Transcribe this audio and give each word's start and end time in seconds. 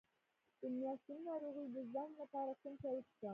د 0.59 0.61
میاشتنۍ 0.77 1.17
ناروغۍ 1.27 1.65
د 1.75 1.77
ځنډ 1.93 2.13
لپاره 2.21 2.51
کوم 2.61 2.73
چای 2.81 2.93
وڅښم؟ 2.97 3.29